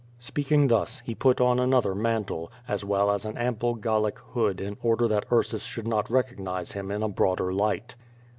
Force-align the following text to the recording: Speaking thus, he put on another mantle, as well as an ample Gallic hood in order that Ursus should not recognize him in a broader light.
Speaking 0.17 0.67
thus, 0.67 0.99
he 1.05 1.13
put 1.13 1.39
on 1.39 1.59
another 1.59 1.93
mantle, 1.93 2.51
as 2.67 2.83
well 2.83 3.11
as 3.11 3.23
an 3.23 3.37
ample 3.37 3.75
Gallic 3.75 4.17
hood 4.33 4.59
in 4.59 4.75
order 4.81 5.07
that 5.07 5.27
Ursus 5.31 5.61
should 5.61 5.87
not 5.87 6.09
recognize 6.09 6.71
him 6.71 6.89
in 6.89 7.03
a 7.03 7.07
broader 7.07 7.53
light. 7.53 7.93